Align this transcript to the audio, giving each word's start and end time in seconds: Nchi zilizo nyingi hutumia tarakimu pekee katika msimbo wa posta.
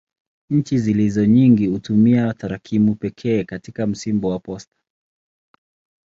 Nchi 0.51 0.77
zilizo 0.79 1.25
nyingi 1.25 1.67
hutumia 1.67 2.33
tarakimu 2.33 2.95
pekee 2.95 3.43
katika 3.43 3.87
msimbo 3.87 4.29
wa 4.29 4.39
posta. 4.39 4.75